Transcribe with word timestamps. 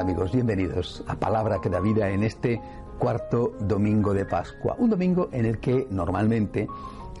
Amigos, 0.00 0.32
bienvenidos 0.32 1.04
a 1.08 1.14
Palabra 1.16 1.60
que 1.60 1.68
da 1.68 1.78
vida 1.78 2.08
en 2.08 2.22
este 2.22 2.58
cuarto 2.98 3.52
domingo 3.60 4.14
de 4.14 4.24
Pascua. 4.24 4.74
Un 4.78 4.88
domingo 4.88 5.28
en 5.30 5.44
el 5.44 5.58
que 5.58 5.88
normalmente 5.90 6.66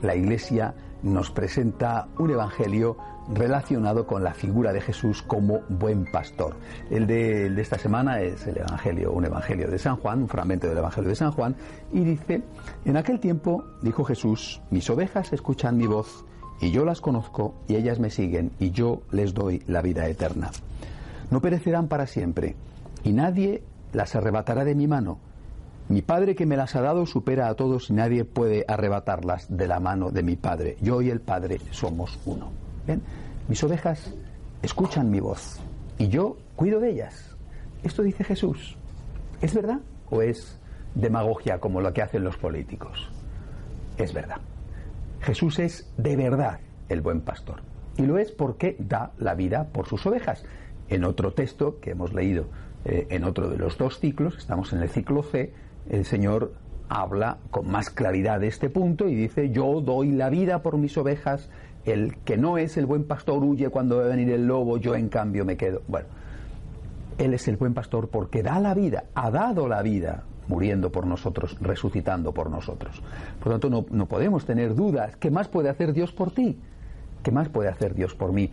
la 0.00 0.16
Iglesia 0.16 0.72
nos 1.02 1.30
presenta 1.30 2.08
un 2.18 2.30
evangelio 2.30 2.96
relacionado 3.34 4.06
con 4.06 4.24
la 4.24 4.32
figura 4.32 4.72
de 4.72 4.80
Jesús 4.80 5.20
como 5.20 5.60
buen 5.68 6.10
pastor. 6.10 6.56
El 6.88 7.06
de, 7.06 7.48
el 7.48 7.54
de, 7.54 7.60
esta 7.60 7.76
semana 7.76 8.22
es 8.22 8.46
el 8.46 8.56
evangelio, 8.56 9.12
un 9.12 9.26
evangelio 9.26 9.70
de 9.70 9.78
San 9.78 9.96
Juan, 9.96 10.22
un 10.22 10.28
fragmento 10.28 10.66
del 10.66 10.78
evangelio 10.78 11.10
de 11.10 11.16
San 11.16 11.32
Juan, 11.32 11.56
y 11.92 12.00
dice: 12.00 12.42
En 12.86 12.96
aquel 12.96 13.20
tiempo 13.20 13.62
dijo 13.82 14.04
Jesús: 14.04 14.62
Mis 14.70 14.88
ovejas 14.88 15.34
escuchan 15.34 15.76
mi 15.76 15.86
voz, 15.86 16.24
y 16.62 16.70
yo 16.70 16.86
las 16.86 17.02
conozco, 17.02 17.56
y 17.68 17.76
ellas 17.76 17.98
me 17.98 18.08
siguen, 18.08 18.52
y 18.58 18.70
yo 18.70 19.02
les 19.10 19.34
doy 19.34 19.62
la 19.66 19.82
vida 19.82 20.08
eterna. 20.08 20.50
No 21.30 21.40
perecerán 21.40 21.86
para 21.86 22.08
siempre, 22.08 22.56
y 23.04 23.12
nadie 23.12 23.62
las 23.92 24.14
arrebatará 24.14 24.64
de 24.64 24.74
mi 24.74 24.86
mano. 24.86 25.18
Mi 25.88 26.02
Padre 26.02 26.36
que 26.36 26.46
me 26.46 26.56
las 26.56 26.76
ha 26.76 26.82
dado 26.82 27.04
supera 27.06 27.48
a 27.48 27.54
todos 27.54 27.90
y 27.90 27.94
nadie 27.94 28.24
puede 28.24 28.64
arrebatarlas 28.68 29.46
de 29.48 29.66
la 29.66 29.80
mano 29.80 30.10
de 30.10 30.22
mi 30.22 30.36
Padre. 30.36 30.76
Yo 30.80 31.02
y 31.02 31.10
el 31.10 31.20
Padre 31.20 31.58
somos 31.72 32.18
uno. 32.26 32.52
Mis 33.48 33.62
ovejas 33.64 34.14
escuchan 34.62 35.10
mi 35.10 35.20
voz 35.20 35.58
y 35.98 36.08
yo 36.08 36.36
cuido 36.54 36.78
de 36.80 36.90
ellas. 36.90 37.36
Esto 37.82 38.02
dice 38.02 38.22
Jesús. 38.22 38.76
¿Es 39.40 39.54
verdad 39.54 39.80
o 40.10 40.22
es 40.22 40.58
demagogia 40.94 41.58
como 41.58 41.80
lo 41.80 41.92
que 41.92 42.02
hacen 42.02 42.22
los 42.22 42.36
políticos? 42.36 43.10
Es 43.96 44.12
verdad. 44.12 44.38
Jesús 45.20 45.58
es 45.58 45.90
de 45.96 46.16
verdad 46.16 46.60
el 46.88 47.00
buen 47.00 47.20
pastor. 47.20 47.62
Y 47.96 48.02
lo 48.02 48.18
es 48.18 48.30
porque 48.30 48.76
da 48.78 49.12
la 49.18 49.34
vida 49.34 49.68
por 49.72 49.86
sus 49.86 50.06
ovejas. 50.06 50.44
En 50.88 51.04
otro 51.04 51.32
texto 51.32 51.80
que 51.80 51.90
hemos 51.90 52.12
leído 52.12 52.46
eh, 52.84 53.06
en 53.10 53.24
otro 53.24 53.48
de 53.48 53.58
los 53.58 53.76
dos 53.76 53.98
ciclos, 53.98 54.38
estamos 54.38 54.72
en 54.72 54.80
el 54.80 54.88
ciclo 54.88 55.22
C, 55.22 55.52
el 55.88 56.04
Señor 56.04 56.52
habla 56.88 57.38
con 57.50 57.70
más 57.70 57.90
claridad 57.90 58.40
de 58.40 58.48
este 58.48 58.68
punto 58.68 59.08
y 59.08 59.14
dice, 59.14 59.50
yo 59.50 59.80
doy 59.80 60.10
la 60.10 60.28
vida 60.28 60.62
por 60.62 60.76
mis 60.76 60.96
ovejas, 60.98 61.48
el 61.84 62.16
que 62.18 62.36
no 62.36 62.58
es 62.58 62.76
el 62.76 62.86
buen 62.86 63.04
pastor 63.04 63.44
huye 63.44 63.68
cuando 63.70 63.98
va 63.98 64.04
a 64.04 64.08
venir 64.08 64.30
el 64.30 64.46
lobo, 64.46 64.76
yo 64.78 64.94
en 64.94 65.08
cambio 65.08 65.44
me 65.44 65.56
quedo. 65.56 65.82
Bueno, 65.88 66.08
Él 67.18 67.32
es 67.34 67.48
el 67.48 67.56
buen 67.56 67.74
pastor 67.74 68.08
porque 68.08 68.42
da 68.42 68.58
la 68.60 68.74
vida, 68.74 69.04
ha 69.14 69.30
dado 69.30 69.68
la 69.68 69.82
vida, 69.82 70.24
muriendo 70.48 70.90
por 70.90 71.06
nosotros, 71.06 71.56
resucitando 71.60 72.32
por 72.32 72.50
nosotros. 72.50 73.00
Por 73.38 73.52
lo 73.52 73.58
tanto, 73.58 73.70
no, 73.70 73.86
no 73.96 74.06
podemos 74.06 74.44
tener 74.44 74.74
dudas. 74.74 75.16
¿Qué 75.16 75.30
más 75.30 75.48
puede 75.48 75.68
hacer 75.68 75.92
Dios 75.92 76.12
por 76.12 76.32
ti? 76.32 76.58
¿Qué 77.22 77.30
más 77.30 77.48
puede 77.48 77.68
hacer 77.68 77.94
Dios 77.94 78.14
por 78.14 78.32
mí? 78.32 78.50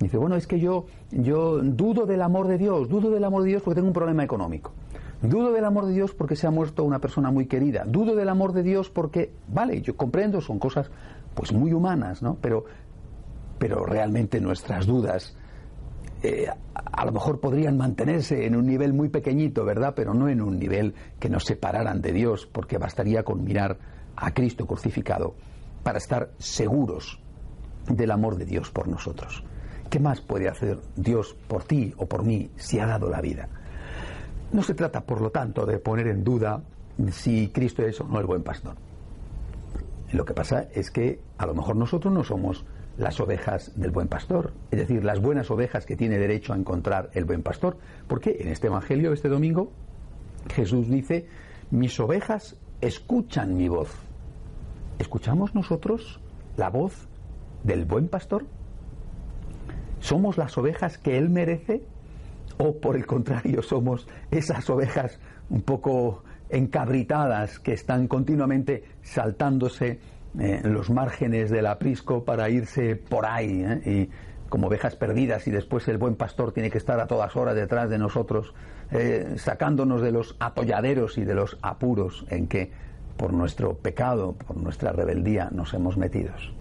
Dice, 0.00 0.16
bueno, 0.16 0.34
es 0.36 0.46
que 0.46 0.58
yo, 0.58 0.86
yo 1.10 1.58
dudo 1.58 2.06
del 2.06 2.22
amor 2.22 2.48
de 2.48 2.56
Dios, 2.56 2.88
dudo 2.88 3.10
del 3.10 3.22
amor 3.22 3.42
de 3.42 3.50
Dios 3.50 3.62
porque 3.62 3.76
tengo 3.76 3.88
un 3.88 3.94
problema 3.94 4.24
económico. 4.24 4.72
Dudo 5.20 5.52
del 5.52 5.66
amor 5.66 5.84
de 5.84 5.92
Dios 5.92 6.14
porque 6.14 6.36
se 6.36 6.46
ha 6.46 6.50
muerto 6.50 6.84
una 6.84 7.00
persona 7.00 7.30
muy 7.30 7.44
querida. 7.44 7.84
Dudo 7.86 8.16
del 8.16 8.30
amor 8.30 8.54
de 8.54 8.62
Dios 8.62 8.88
porque, 8.88 9.30
vale, 9.48 9.82
yo 9.82 9.94
comprendo, 9.96 10.40
son 10.40 10.58
cosas 10.58 10.90
pues 11.34 11.52
muy 11.52 11.74
humanas, 11.74 12.22
¿no? 12.22 12.38
Pero, 12.40 12.64
pero 13.58 13.84
realmente 13.84 14.40
nuestras 14.40 14.86
dudas 14.86 15.36
eh, 16.22 16.46
a 16.74 17.04
lo 17.04 17.12
mejor 17.12 17.38
podrían 17.38 17.76
mantenerse 17.76 18.46
en 18.46 18.56
un 18.56 18.66
nivel 18.66 18.94
muy 18.94 19.10
pequeñito, 19.10 19.66
¿verdad? 19.66 19.92
Pero 19.94 20.14
no 20.14 20.30
en 20.30 20.40
un 20.40 20.58
nivel 20.58 20.94
que 21.18 21.28
nos 21.28 21.44
separaran 21.44 22.00
de 22.00 22.12
Dios, 22.12 22.46
porque 22.50 22.78
bastaría 22.78 23.22
con 23.22 23.44
mirar 23.44 23.76
a 24.16 24.32
Cristo 24.32 24.66
crucificado 24.66 25.34
para 25.82 25.98
estar 25.98 26.30
seguros 26.38 27.20
del 27.86 28.10
amor 28.10 28.36
de 28.36 28.46
Dios 28.46 28.70
por 28.70 28.88
nosotros. 28.88 29.44
¿Qué 29.90 29.98
más 29.98 30.20
puede 30.20 30.48
hacer 30.48 30.78
Dios 30.94 31.36
por 31.48 31.64
ti 31.64 31.92
o 31.96 32.06
por 32.06 32.24
mí 32.24 32.48
si 32.56 32.78
ha 32.78 32.86
dado 32.86 33.10
la 33.10 33.20
vida? 33.20 33.48
No 34.52 34.62
se 34.62 34.74
trata, 34.74 35.00
por 35.00 35.20
lo 35.20 35.30
tanto, 35.30 35.66
de 35.66 35.80
poner 35.80 36.06
en 36.06 36.22
duda 36.22 36.62
si 37.10 37.48
Cristo 37.48 37.82
es 37.82 38.00
o 38.00 38.04
no 38.04 38.20
el 38.20 38.26
buen 38.26 38.44
pastor. 38.44 38.76
Lo 40.12 40.24
que 40.24 40.32
pasa 40.32 40.68
es 40.72 40.92
que 40.92 41.20
a 41.38 41.46
lo 41.46 41.54
mejor 41.54 41.74
nosotros 41.74 42.14
no 42.14 42.22
somos 42.22 42.64
las 42.98 43.18
ovejas 43.18 43.72
del 43.74 43.90
buen 43.90 44.06
pastor, 44.06 44.52
es 44.70 44.78
decir, 44.78 45.04
las 45.04 45.20
buenas 45.20 45.50
ovejas 45.50 45.86
que 45.86 45.96
tiene 45.96 46.18
derecho 46.18 46.52
a 46.52 46.56
encontrar 46.56 47.10
el 47.14 47.24
buen 47.24 47.42
pastor, 47.42 47.76
porque 48.06 48.36
en 48.40 48.48
este 48.48 48.68
Evangelio, 48.68 49.12
este 49.12 49.28
domingo, 49.28 49.72
Jesús 50.54 50.88
dice, 50.88 51.26
mis 51.72 51.98
ovejas 51.98 52.56
escuchan 52.80 53.56
mi 53.56 53.68
voz. 53.68 53.90
¿Escuchamos 55.00 55.54
nosotros 55.54 56.20
la 56.56 56.70
voz 56.70 57.08
del 57.64 57.86
buen 57.86 58.08
pastor? 58.08 58.46
¿Somos 60.00 60.38
las 60.38 60.56
ovejas 60.58 60.98
que 60.98 61.16
Él 61.16 61.30
merece? 61.30 61.82
¿O 62.58 62.76
por 62.76 62.96
el 62.96 63.06
contrario 63.06 63.62
somos 63.62 64.06
esas 64.30 64.68
ovejas 64.68 65.18
un 65.48 65.62
poco 65.62 66.24
encabritadas 66.50 67.58
que 67.58 67.72
están 67.72 68.08
continuamente 68.08 68.84
saltándose 69.02 70.00
eh, 70.38 70.60
en 70.62 70.74
los 70.74 70.90
márgenes 70.90 71.50
del 71.50 71.66
aprisco 71.66 72.24
para 72.24 72.50
irse 72.50 72.96
por 72.96 73.24
ahí 73.24 73.64
eh? 73.64 73.80
y 73.84 74.10
como 74.48 74.66
ovejas 74.66 74.96
perdidas 74.96 75.46
y 75.46 75.50
después 75.52 75.86
el 75.88 75.96
buen 75.96 76.16
pastor 76.16 76.52
tiene 76.52 76.70
que 76.70 76.78
estar 76.78 76.98
a 77.00 77.06
todas 77.06 77.36
horas 77.36 77.54
detrás 77.54 77.88
de 77.88 77.98
nosotros 77.98 78.52
eh, 78.90 79.34
sacándonos 79.36 80.02
de 80.02 80.10
los 80.10 80.36
atolladeros 80.40 81.18
y 81.18 81.24
de 81.24 81.34
los 81.34 81.56
apuros 81.62 82.26
en 82.28 82.48
que 82.48 82.72
por 83.16 83.32
nuestro 83.32 83.74
pecado, 83.74 84.32
por 84.32 84.56
nuestra 84.56 84.92
rebeldía 84.92 85.50
nos 85.52 85.72
hemos 85.72 85.96
metidos. 85.96 86.52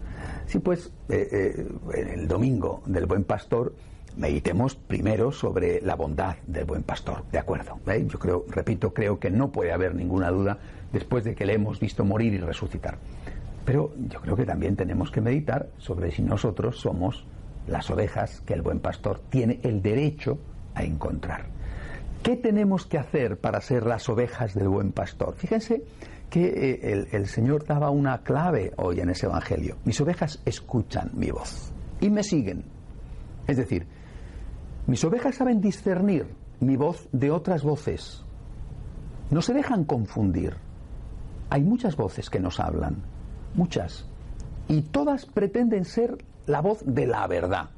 Sí, 0.49 0.57
pues 0.57 0.91
eh, 1.09 1.67
eh, 1.93 2.11
el 2.13 2.27
domingo 2.27 2.81
del 2.87 3.05
buen 3.05 3.23
pastor 3.23 3.75
meditemos 4.17 4.73
primero 4.73 5.31
sobre 5.31 5.79
la 5.79 5.93
bondad 5.93 6.37
del 6.47 6.65
buen 6.65 6.81
pastor, 6.81 7.23
¿de 7.31 7.37
acuerdo? 7.37 7.79
¿Eh? 7.85 8.03
Yo 8.07 8.17
creo, 8.17 8.45
repito, 8.49 8.91
creo 8.91 9.19
que 9.19 9.29
no 9.29 9.51
puede 9.51 9.71
haber 9.71 9.93
ninguna 9.93 10.31
duda 10.31 10.57
después 10.91 11.23
de 11.23 11.35
que 11.35 11.45
le 11.45 11.53
hemos 11.53 11.79
visto 11.79 12.03
morir 12.03 12.33
y 12.33 12.39
resucitar. 12.39 12.97
Pero 13.63 13.93
yo 14.09 14.21
creo 14.21 14.35
que 14.35 14.45
también 14.45 14.75
tenemos 14.75 15.11
que 15.11 15.21
meditar 15.21 15.69
sobre 15.77 16.09
si 16.09 16.23
nosotros 16.23 16.79
somos 16.79 17.27
las 17.67 17.91
ovejas 17.91 18.41
que 18.41 18.55
el 18.55 18.63
buen 18.63 18.79
pastor 18.79 19.21
tiene 19.29 19.59
el 19.61 19.83
derecho 19.83 20.39
a 20.73 20.83
encontrar. 20.83 21.45
¿Qué 22.23 22.35
tenemos 22.35 22.87
que 22.87 22.97
hacer 22.97 23.37
para 23.37 23.61
ser 23.61 23.85
las 23.85 24.09
ovejas 24.09 24.55
del 24.55 24.67
buen 24.67 24.93
pastor? 24.93 25.35
Fíjense 25.35 25.83
que 26.29 26.45
eh, 26.45 26.79
el, 26.93 27.07
el, 27.11 27.27
Señor 27.27 27.65
daba 27.65 27.89
una 27.89 28.19
clave 28.19 28.71
hoy 28.77 28.99
en 28.99 29.09
ese 29.09 29.25
Evangelio. 29.25 29.77
Mis 29.85 29.99
ovejas 30.01 30.41
escuchan 30.45 31.11
mi 31.13 31.31
voz 31.31 31.71
y 31.99 32.09
me 32.09 32.23
siguen. 32.23 32.63
Es 33.47 33.57
decir, 33.57 33.87
mis 34.87 35.03
ovejas 35.03 35.35
saben 35.35 35.59
discernir 35.59 36.27
mi 36.59 36.75
voz 36.75 37.07
de 37.11 37.31
otras 37.31 37.63
voces. 37.63 38.23
No 39.31 39.41
se 39.41 39.53
dejan 39.53 39.85
confundir. 39.85 40.55
Hay 41.49 41.63
muchas 41.63 41.95
voces 41.95 42.29
que 42.29 42.39
nos 42.39 42.59
hablan, 42.59 43.03
muchas. 43.55 44.07
Y 44.67 44.81
todas 44.81 45.25
pretenden 45.25 45.85
ser 45.85 46.17
la 46.45 46.61
voz 46.61 46.83
de 46.85 47.07
la 47.07 47.25
verdad. 47.27 47.69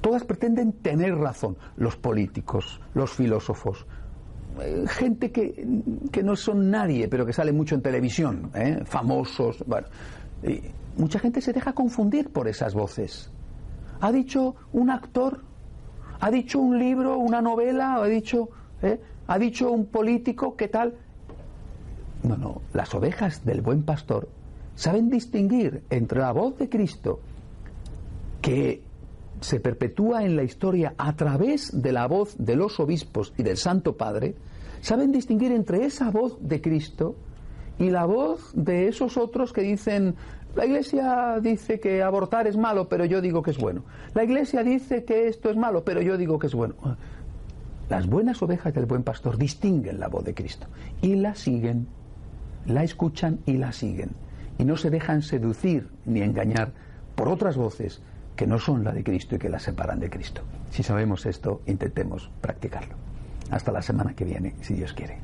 Todas 0.00 0.24
pretenden 0.24 0.72
tener 0.72 1.16
razón. 1.16 1.56
Los 1.76 1.96
políticos, 1.96 2.80
los 2.94 3.12
filósofos, 3.12 3.86
gente 4.88 5.30
que, 5.30 5.66
que, 6.10 6.22
no 6.22 6.36
son 6.36 6.70
nadie, 6.70 7.08
pero 7.08 7.24
que 7.24 7.32
sale 7.32 7.52
mucho 7.52 7.74
en 7.74 7.82
televisión, 7.82 8.50
¿eh? 8.54 8.80
famosos. 8.84 9.64
Bueno, 9.66 9.86
mucha 10.96 11.18
gente 11.18 11.40
se 11.40 11.52
deja 11.52 11.72
confundir 11.72 12.30
por 12.30 12.48
esas 12.48 12.74
voces. 12.74 13.30
Ha 14.00 14.12
dicho 14.12 14.56
un 14.72 14.90
actor, 14.90 15.42
ha 16.20 16.30
dicho 16.30 16.58
un 16.58 16.78
libro, 16.78 17.18
una 17.18 17.40
novela, 17.40 17.94
ha 17.96 18.06
dicho, 18.06 18.48
¿eh? 18.82 19.00
ha 19.26 19.38
dicho 19.38 19.70
un 19.70 19.86
político, 19.86 20.56
¿qué 20.56 20.68
tal? 20.68 20.94
No, 22.22 22.36
no, 22.36 22.62
las 22.72 22.94
ovejas 22.94 23.44
del 23.44 23.60
buen 23.60 23.82
pastor 23.82 24.28
saben 24.74 25.10
distinguir 25.10 25.82
entre 25.90 26.20
la 26.20 26.32
voz 26.32 26.56
de 26.58 26.68
Cristo 26.68 27.20
que 28.40 28.82
se 29.40 29.60
perpetúa 29.60 30.24
en 30.24 30.36
la 30.36 30.42
historia 30.42 30.94
a 30.98 31.14
través 31.16 31.82
de 31.82 31.92
la 31.92 32.06
voz 32.06 32.36
de 32.38 32.56
los 32.56 32.80
obispos 32.80 33.32
y 33.36 33.42
del 33.42 33.56
Santo 33.56 33.96
Padre, 33.96 34.34
saben 34.80 35.12
distinguir 35.12 35.52
entre 35.52 35.84
esa 35.84 36.10
voz 36.10 36.38
de 36.40 36.60
Cristo 36.60 37.16
y 37.78 37.90
la 37.90 38.04
voz 38.06 38.50
de 38.54 38.88
esos 38.88 39.16
otros 39.16 39.52
que 39.52 39.62
dicen, 39.62 40.16
la 40.54 40.66
Iglesia 40.66 41.38
dice 41.40 41.78
que 41.78 42.02
abortar 42.02 42.46
es 42.46 42.56
malo, 42.56 42.88
pero 42.88 43.04
yo 43.04 43.20
digo 43.20 43.42
que 43.42 43.52
es 43.52 43.58
bueno. 43.58 43.84
La 44.14 44.24
Iglesia 44.24 44.62
dice 44.62 45.04
que 45.04 45.28
esto 45.28 45.50
es 45.50 45.56
malo, 45.56 45.84
pero 45.84 46.00
yo 46.02 46.16
digo 46.16 46.38
que 46.38 46.48
es 46.48 46.54
bueno. 46.54 46.74
Las 47.88 48.06
buenas 48.06 48.42
ovejas 48.42 48.74
del 48.74 48.86
buen 48.86 49.02
pastor 49.02 49.38
distinguen 49.38 50.00
la 50.00 50.08
voz 50.08 50.24
de 50.24 50.34
Cristo 50.34 50.66
y 51.00 51.14
la 51.14 51.34
siguen, 51.34 51.86
la 52.66 52.82
escuchan 52.82 53.38
y 53.46 53.56
la 53.56 53.72
siguen. 53.72 54.10
Y 54.58 54.64
no 54.64 54.76
se 54.76 54.90
dejan 54.90 55.22
seducir 55.22 55.88
ni 56.04 56.20
engañar 56.20 56.72
por 57.14 57.28
otras 57.28 57.56
voces 57.56 58.02
que 58.38 58.46
no 58.46 58.60
son 58.60 58.84
la 58.84 58.92
de 58.92 59.02
Cristo 59.02 59.34
y 59.34 59.38
que 59.40 59.48
la 59.48 59.58
separan 59.58 59.98
de 59.98 60.08
Cristo. 60.08 60.42
Si 60.70 60.84
sabemos 60.84 61.26
esto, 61.26 61.60
intentemos 61.66 62.30
practicarlo. 62.40 62.94
Hasta 63.50 63.72
la 63.72 63.82
semana 63.82 64.14
que 64.14 64.24
viene, 64.24 64.54
si 64.60 64.74
Dios 64.74 64.92
quiere. 64.92 65.18